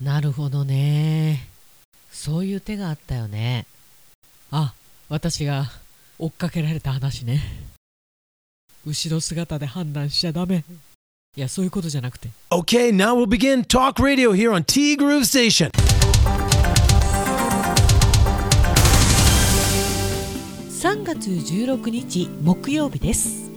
[0.00, 1.46] なるほどね。
[2.10, 3.66] そういう手があったよね。
[4.50, 4.72] あ
[5.10, 5.66] 私が
[6.18, 7.40] 追っかけられた話ね。
[8.86, 10.64] 後ろ姿で判断しちゃダメ。
[11.36, 12.30] いやそういうことじゃなくて。
[12.50, 15.70] Okay, now we'll begin Talk Radio here on T Groove Station.
[20.70, 23.50] 3月16日木曜日です。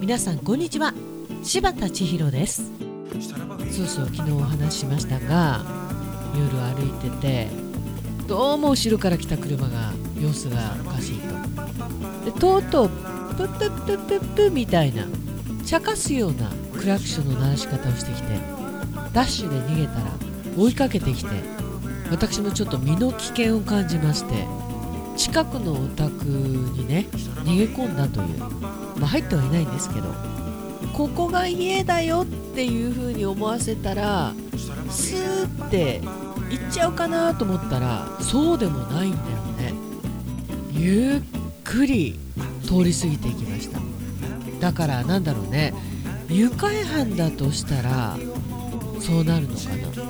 [0.00, 0.92] 皆さんこんにちは。
[1.44, 2.85] 柴田千尋です
[3.20, 5.64] そうそう昨日お話ししましたが
[6.34, 7.48] 夜歩いてて
[8.26, 12.30] どうも後ろから来た車が様子がおかしいと。
[12.30, 15.06] でとうとうプップップップップみたいな
[15.64, 18.38] 茶化すようなクラクションの鳴らし方をしてきて
[19.12, 20.12] ダッシュで逃げたら
[20.58, 21.30] 追いかけてきて
[22.10, 24.46] 私もちょっと身の危険を感じまして
[25.16, 27.06] 近くのお宅にね
[27.44, 28.38] 逃げ込んだという。
[28.98, 30.08] まあ入ってはいないんですけど
[30.96, 34.32] ここが家だよっていう風に思わせたら
[34.88, 36.00] スーって
[36.48, 39.74] 行っちゃうかなと思ったらそうでもないんだよね。
[40.72, 41.20] ゆっ
[41.64, 42.18] くり
[42.64, 43.78] 通り過ぎていきました。
[44.58, 45.74] だからなんだろうね。
[46.30, 48.16] 愉快犯だとしたら
[48.98, 50.02] そうなるのかな。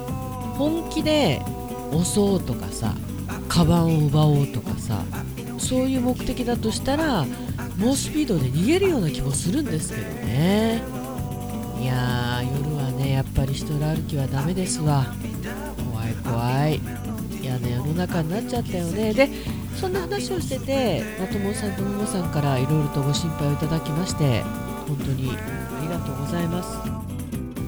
[0.55, 1.43] 本気で
[1.93, 2.95] 襲おうとかさ
[3.49, 5.03] カバンを奪おうとかさ
[5.59, 7.27] そういう目的だとしたら
[7.77, 10.83] 猛スピードで逃げるような気もするんですけどね。
[11.81, 15.07] いやー夜はねやっぱり一人歩きはダメですわ。
[15.91, 16.81] 怖い怖い。
[17.43, 19.13] 嫌な世の中になっちゃったよね。
[19.13, 19.29] で
[19.77, 24.43] そんな話をしててまともさんとももさんからいろいろとご心配をいただきまして
[24.89, 26.79] 本当にありがとうございます。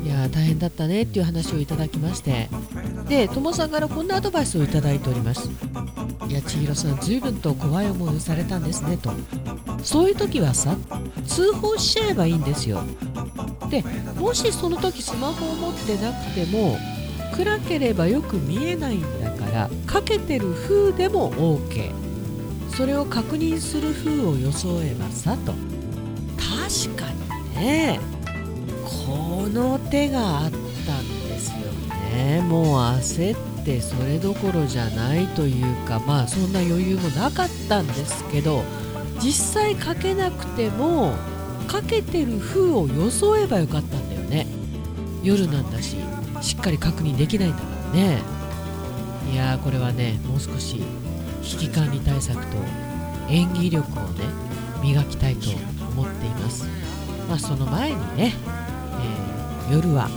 [0.04, 2.48] いや大変だったねっていう話をいただきまして。
[3.08, 5.50] でともさんからこんなアドバイスをいただいております。
[6.28, 9.10] いや千尋さん随分と怖い思いをされたんですねと。
[9.82, 10.76] そういう時はさ
[11.26, 12.82] 通報しちゃえばいいんですよ。
[13.70, 13.82] で
[14.18, 16.76] もしその時スマホを持ってなくても
[17.34, 21.92] 暗ければよく見えないんだからかけてる風でも OK
[22.74, 25.52] それを確認する風を装えばさと。
[26.36, 28.00] 確かにね。
[28.84, 31.56] この手があったんですよ
[32.14, 32.42] ね。
[32.42, 32.64] もう
[32.98, 38.64] 焦ってそれどころじゃないというかまあそんな余裕もなかったんですけど
[39.20, 41.14] 実際かけなくても
[41.66, 44.46] かけてる風を装えばよかったんだよね。
[45.22, 45.96] 夜なんだし
[46.40, 48.18] しっかり確認できないんだからね。
[49.30, 50.80] いやーこれはねもう少し
[51.42, 52.56] 危機管理対策と
[53.28, 54.24] 演技力をね
[54.82, 55.50] 磨きたいと
[55.90, 56.64] 思っています。
[57.28, 58.32] まあその前にね、
[59.00, 59.38] えー
[59.70, 60.08] 夜は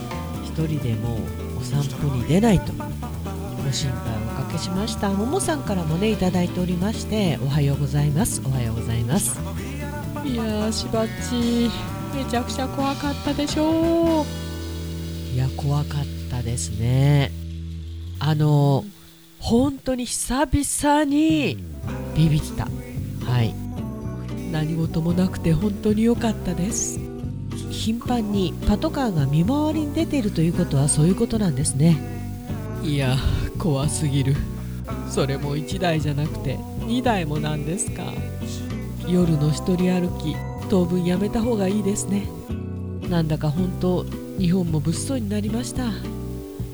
[0.45, 1.19] 一人でも
[1.59, 2.71] お散歩に出ないと。
[3.63, 5.09] ご心配をおかけしました。
[5.11, 8.41] ももさんからもねいただいておりましておはようございます。
[8.45, 9.39] おはようございます。
[10.25, 11.69] いやーしばっち
[12.15, 14.25] めちゃくちゃ怖かったでしょう。
[15.33, 17.31] いや怖かったですね。
[18.19, 18.83] あの
[19.39, 21.57] 本当に久々に
[22.15, 22.67] ビビった。
[23.25, 23.55] はい。
[24.51, 26.99] 何事もなくて本当に良かったです。
[27.69, 31.97] 頻繁にパトカーが見回りに出ているということはそういうことなんですね。
[32.83, 33.15] いや
[33.61, 34.35] 怖すぎる。
[35.07, 38.03] それも1台じゃなくて2台もなんですか。
[39.07, 40.35] 夜の一人歩き
[40.69, 42.27] 当分やめた方がいいですね。
[43.07, 44.03] なんだか本当
[44.39, 45.91] 日本も物騒になりました。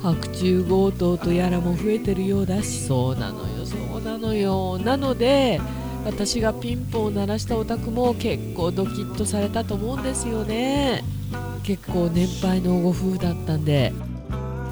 [0.01, 2.85] 白昼強盗とやらも増えてるようだし。
[2.85, 4.77] そうなのよそうなのよ。
[4.77, 5.59] なので
[6.05, 11.03] 私がピンポンを鳴らしたお宅も結構ドキッとされたと思うんですよね。
[11.63, 13.91] 結構年配のご夫婦だったんで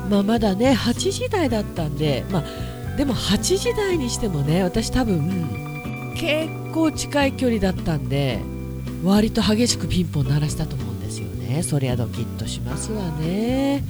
[0.10, 8.40] まあまだね8時台だったんでまあでも8時台にしてもね私多分結構近い距離だったんで
[9.04, 11.62] 割と激しくピンポン鳴らしたと思うんですよね。
[11.62, 13.84] そりゃドキッとしますわね。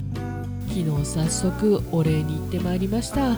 [0.68, 3.38] 昨日早速お礼に行ってまいりました。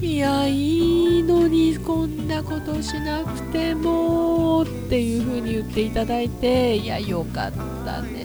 [0.00, 7.52] いやいいのにこんなことしなくてもっていう風に言っていただいていやよかっ
[7.84, 8.19] たね。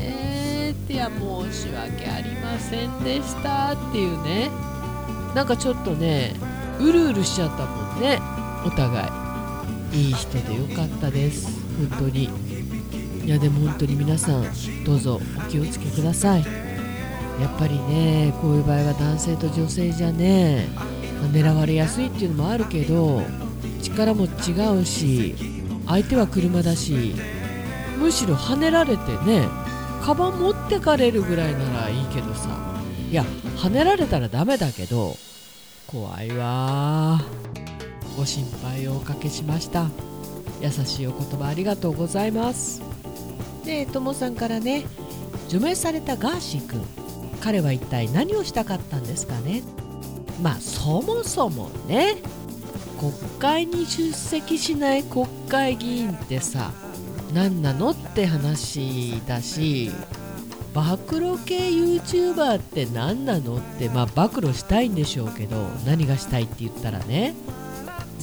[0.88, 4.50] ていや申し訳ありませんでしたっていうね。
[5.34, 6.34] なんかちょっとね
[6.80, 8.20] うるうるしちゃったもんね。
[8.66, 9.06] お互
[9.94, 10.08] い。
[10.08, 11.48] いい人でよかったです。
[11.90, 12.30] 本当に。
[13.26, 14.44] いやでも本当に皆さん
[14.86, 16.46] どうぞお気をつけください。
[17.40, 20.68] やっぱりねこういう場合は男性と女性じゃね
[21.22, 23.24] ま狙われやすいっていうのもあるけど
[23.82, 25.36] 力も違うし
[25.86, 27.16] 相手は車だし
[28.00, 29.48] むしろ跳ねられてね
[30.02, 32.50] カバン持ってかれるぐらいならいいけどさ。
[33.10, 33.24] いや
[33.58, 35.16] 跳ねられたらダメだけど
[35.88, 37.22] 怖いわ。
[38.18, 39.90] ご心配をおかけしました。
[40.62, 42.82] 優しいお言葉ありがとうございます。
[43.64, 44.86] でともさんからね
[45.50, 46.82] 除名されたガーシー君
[47.42, 49.62] 彼は一体何をしたかったんですかね。
[50.42, 52.18] まあそもそもね
[53.00, 56.72] 国会に出席しない国会議員ってさ
[57.34, 59.92] 何なのって話だし
[60.76, 65.56] 暴露系 YouTuber って何なのってまあ暴露したいんでしょうけど
[65.86, 67.34] 何がしたいって言ったらね。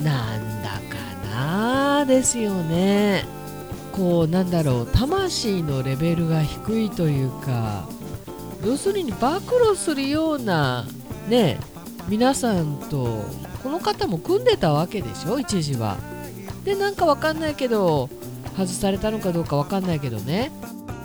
[0.05, 0.81] なんだか
[1.35, 3.25] なですよね。
[3.93, 7.87] こうなんだろう魂のレベルが低いというか
[8.65, 10.87] 要するに暴露するような
[11.29, 11.59] ね
[12.09, 13.25] 皆さんと
[13.63, 15.97] この方も組んでたわけでしょ一時は。
[16.65, 18.11] でなんかわかんないけど
[18.57, 20.53] 外されたのかどうかわかんないけどね。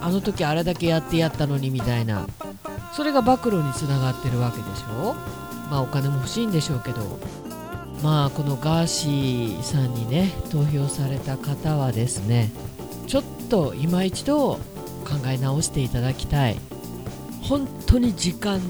[0.01, 2.27] あの時あれだけやってやったのにみたいな。
[2.93, 5.13] それが暴露につながってるわけでしょ？
[5.69, 7.19] まあお金も欲しいんでしょうけど。
[8.03, 12.51] まあこのガーシーさんにね投票された方はですね
[13.07, 14.59] ちょっと今一度考
[15.27, 16.57] え直していただきたい。
[17.41, 18.63] 本当に時間の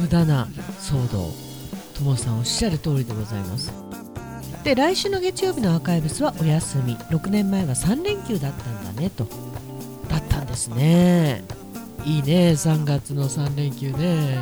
[0.00, 0.46] 無駄な
[0.80, 1.30] 騒動。
[1.94, 3.72] ともさんおっしゃる通りでございます。
[4.62, 6.96] で来週の月曜日のアーカイブスはお休み。
[6.96, 9.26] 6年前は3連休だったんだねと。
[10.54, 11.42] ですね。
[12.04, 12.50] いいね。
[12.52, 14.38] 3月の3連休ね。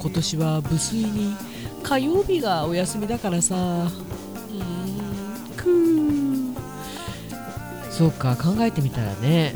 [0.00, 1.36] 今年は無粋に
[1.82, 3.54] 火曜日がお休みだからさ。
[3.54, 5.54] うーん。
[5.54, 6.54] くー
[7.90, 9.54] そうか考えてみたらね。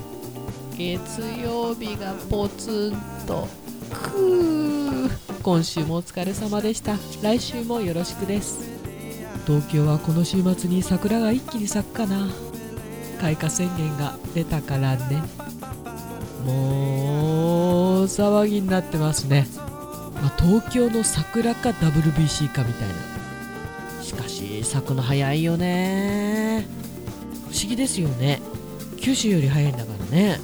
[0.76, 3.48] 月曜日がポツンと。
[3.90, 5.10] くー
[5.42, 6.96] 今週もお疲れ様でした。
[7.22, 8.70] 来週もよろしくです。
[9.46, 12.28] 東京はこの週末に桜が一気に咲くかな
[13.20, 15.22] 開花宣言が出たからね
[16.44, 19.46] もう騒ぎになってますね、
[20.14, 22.94] まあ、東京の桜か WBC かみたいな。
[24.02, 26.66] しかし咲くの早いよね。
[27.50, 28.40] 不思議ですよね。
[29.00, 30.38] 九州より早いんだからね。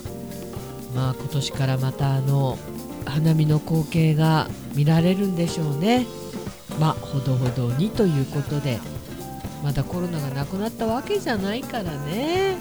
[0.95, 2.59] まあ今年からまたあの
[3.05, 6.07] 花見の光景が見られるんでしょうね。
[6.79, 8.79] まあほどほどにということで
[9.63, 12.57] まだコロナがなくなったわけじゃないからね。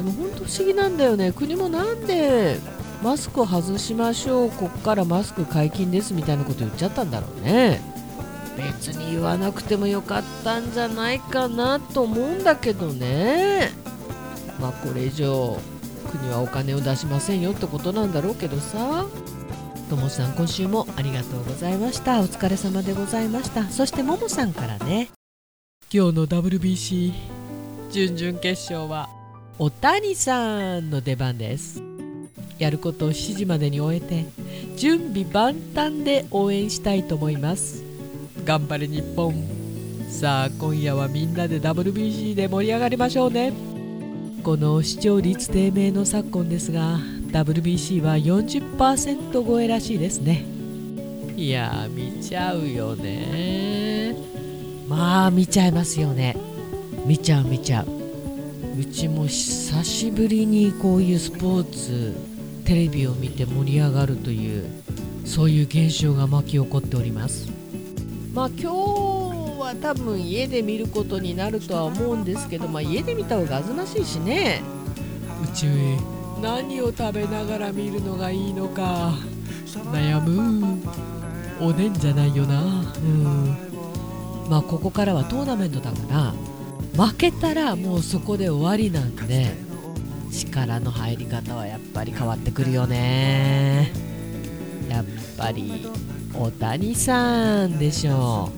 [0.00, 1.30] でも本当不思議なんだよね。
[1.30, 2.58] 国もなんで
[3.02, 7.82] マスクを外しましょうこっからマスク解禁ですみたいなこと言っちゃったんだろうね。
[8.56, 13.72] 別に言わなくてもよかったんじゃないかなと思うんだけどね。
[14.58, 15.58] まあこれ以上
[16.10, 19.04] 国はお金を出しませんよってことなんだろうけどさ。
[19.90, 22.20] ともさん今週もありがとうございました。
[22.20, 23.68] お疲れ様でございました。
[23.68, 25.10] そしてももさんからね。
[25.92, 27.12] 今日の WBC
[27.90, 29.19] 準々決勝は
[29.62, 31.82] お谷さんの出番です。
[32.58, 34.24] やることを7時までに終えて
[34.74, 37.84] 準備万端で応援したいと思います。
[38.46, 39.34] 頑張れ日本。
[40.08, 43.52] さあ今夜はみんなで WBC で盛り上がりましょうね。
[44.42, 46.96] この視聴率低迷の昨今ですが
[47.30, 50.42] WBC は40%超えらしいですね。
[51.36, 54.16] いや見ちゃうよね。
[54.88, 56.34] まあ見ちゃいますよね。
[57.04, 57.99] 見ちゃう見ちゃう。
[58.78, 62.14] うちも久しぶりにこういうスポーツ
[62.64, 64.64] テレビを見て盛り上がるという
[65.24, 67.48] そういう現象が巻き起こっております。
[68.32, 68.66] まあ今日
[69.60, 74.62] は多分家で見ることになるとは思うんですけど、まあ、家で見た方があずましいしね。
[75.44, 75.96] 宇宙へ。
[76.40, 79.14] 何を食べながら見るのがいいのか。
[79.92, 80.78] 悩む。
[81.60, 82.62] おでんじゃないよな。
[82.62, 83.56] うん。
[84.48, 86.34] まあここからはトーナメントだから
[86.96, 89.54] 負けたらもうそこで終わりなんで
[90.30, 93.92] 力の入り方はやっぱり変わってくるよね。
[94.88, 95.04] やっ
[95.36, 95.86] ぱり
[96.34, 98.50] 大谷さんでしょ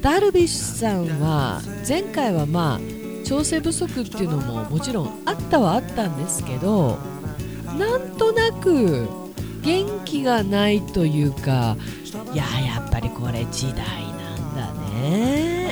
[0.00, 0.02] う。
[0.02, 6.98] ダルビッシュさんは前回はまあ調整不足っていうのももちろんあったはあったんですけど
[7.78, 9.08] なんとなく
[9.62, 11.76] 元気がないというか
[12.34, 15.63] いややっぱりこれ時代なんだね。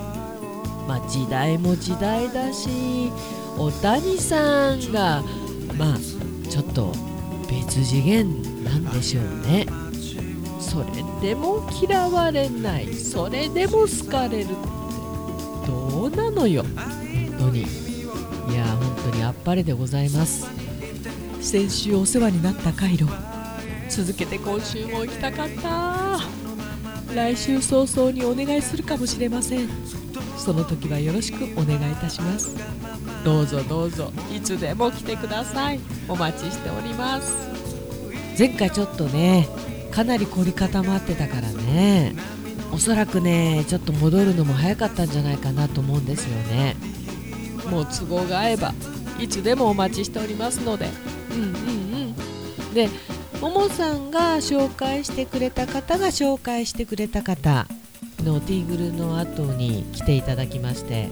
[0.93, 3.11] まあ時代も時代だし
[3.57, 5.23] 大谷さんが
[5.79, 5.99] まあ
[6.51, 6.93] ちょっと
[7.49, 9.67] 別次元なんでしょうね。
[10.61, 12.93] それでも嫌われない。
[12.93, 14.55] それでも好かれるって
[15.67, 16.63] どうなのよ。
[16.63, 17.61] 本当に。
[17.63, 17.65] い
[18.55, 20.47] や本当にあっぱれでございます。
[21.41, 23.07] 先週お世話になった回路
[23.89, 26.21] 続けて今週も行きたかった。
[27.15, 29.69] 来週早々にお願いするかもしれません。
[30.37, 32.57] その時はよろしくお願いいたします。
[33.25, 35.81] どうぞどうぞいつでも来てください。
[36.09, 37.33] お待ちしております。
[38.39, 39.49] 前回ちょっとね
[39.91, 42.15] かなり凝り固まってたからね。
[42.73, 46.77] おそらくねちょっと戻るのも早かったんじゃないかなと思うんですよね。
[47.71, 48.75] もう都合が合えば
[49.19, 50.89] いつでもお待ちしておりますので。
[51.31, 51.49] うんうんう
[52.71, 52.75] ん。
[52.75, 52.89] で
[53.41, 57.67] ももさんが紹介してくれた方が紹介してくれた方
[58.23, 61.09] のティーグルの後に来ていただきまして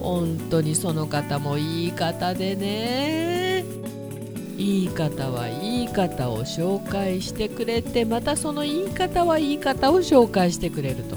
[0.00, 3.64] 本当にその方もいい方でね。
[4.58, 11.16] いい方はいい方を紹介してくれてまたそのいい方はいい方を紹介してくれると。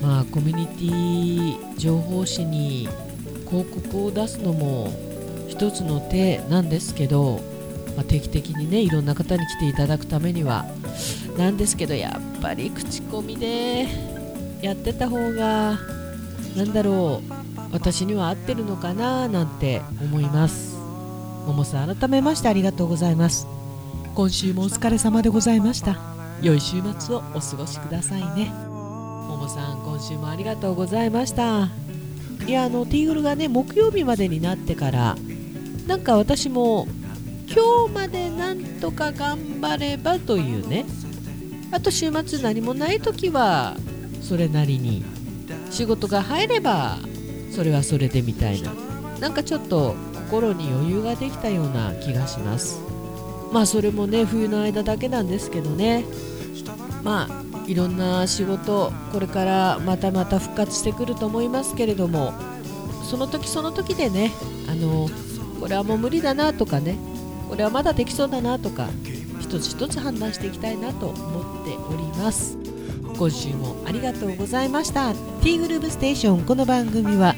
[0.00, 2.88] まあコミュニティ情報誌に
[3.48, 4.92] 広告を出すのも
[5.48, 7.40] 一つの手なんですけど、
[7.96, 10.64] まあ、定期的にねいろんな方に来ていただくためには
[11.36, 13.86] なんですけどやっぱり口コミで
[14.62, 15.78] やってた方が
[16.56, 17.32] なんだろう
[17.72, 20.76] 私には合ってるのかななんて思います。
[21.46, 23.46] ももさん改めましてありがとうございます。
[24.14, 25.98] 今週もお疲れ様でございました。
[26.42, 28.52] 良い週末をお過ごしくださいね。
[29.28, 31.68] ももさん今週もありがとうございました。
[32.46, 35.16] いやあのティーグルがね木曜日までになってから
[35.86, 36.86] なんか私も
[37.48, 40.84] 今日までなんとか頑張ればというね
[41.70, 43.76] あと週末何もない時は
[44.22, 45.04] それなりに。
[45.70, 46.98] 仕事が入れば
[47.50, 48.72] それはそれでみたいな。
[49.20, 52.80] なんかちょっと心に余裕ができたような気がします。
[53.52, 56.04] まあそれもね冬の間だけなんですけどね。
[57.02, 62.32] まあいろんな仕事これからまたまた復活してくると思いますけれども
[63.04, 64.32] その時その時でね
[64.68, 65.08] あの
[65.60, 66.96] これはもう無理だなとかね
[67.48, 68.88] これはまだできそうだなとか
[69.40, 72.56] 一つ一つ判断していきたいなと思っております。
[73.22, 75.14] 今週もありがとうございました。
[75.14, 77.36] ティーグループステーションこの番組は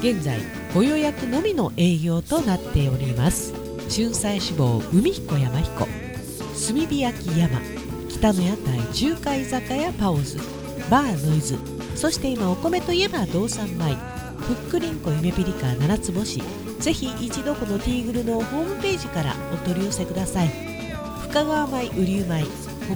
[0.00, 0.40] 現在
[0.74, 3.54] ご予約のみの営業となっております。
[3.88, 7.60] 春菜志望海彦山彦炭火焼山
[8.08, 10.38] 北の屋台中華居酒屋パオズ
[10.90, 11.56] バーノイズ
[11.94, 13.94] そして今お米といえば道産米
[14.38, 16.42] ふっくりんこ夢ピリカ七つ星。
[16.80, 20.48] ぜひ一度このティーグルのホームページからお取り寄せください。
[21.28, 22.44] 深川米雨竜米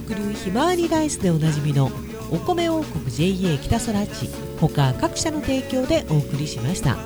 [0.05, 1.89] 北流ひまわりライスでおなじみの
[2.31, 4.29] お米王国 JA 北空地
[4.59, 6.97] 他各社の提供でお送りしました。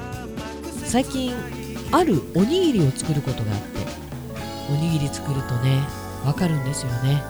[0.84, 1.34] 最近
[1.92, 3.78] あるおにぎりを作ることがあって
[4.70, 5.80] おにぎり作るとね
[6.24, 7.22] わかるんですよね。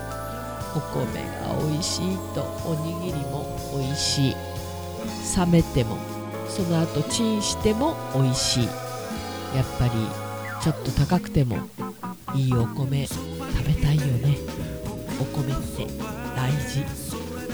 [0.75, 4.35] お米が美味しいとおにぎりも美味しい。
[5.37, 5.97] 冷めても
[6.47, 8.63] その後チンしても美味しい。
[8.65, 9.91] やっぱり
[10.61, 11.57] ちょっと高くても
[12.35, 13.19] いいお米食
[13.67, 14.37] べたいよね。
[15.19, 16.20] お米って。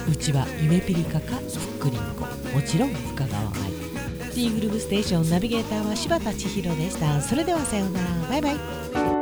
[0.10, 2.26] うちは夢ピリカかふっくりんこ。
[2.54, 3.52] もちろん深川愛。
[4.32, 7.22] ティーグループステーションナビゲーターは柴田千尋でした。
[7.22, 8.08] それではさようなら。
[8.30, 9.17] バイバイ。